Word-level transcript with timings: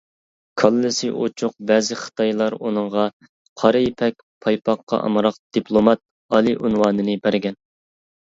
كاللىسى 0.59 1.09
ئوچۇق 1.23 1.51
بەزى 1.71 1.97
خىتايلار 2.03 2.55
ئۇنىڭغا 2.69 3.03
«قارا 3.63 3.81
يىپەك 3.85 4.25
پايپاققا 4.45 5.01
ئامراق 5.09 5.37
دىپلومات» 5.59 6.01
ئالىي 6.37 6.57
ئۇنۋانىنى 6.63 7.19
بەرگەن. 7.29 7.59